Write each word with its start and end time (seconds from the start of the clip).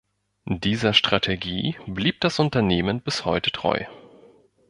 Dieser 0.47 0.95
Strategie 0.95 1.75
blieb 1.85 2.21
das 2.21 2.39
Unternehmen 2.39 3.01
bis 3.01 3.23
heute 3.23 3.51
treu. 3.51 3.83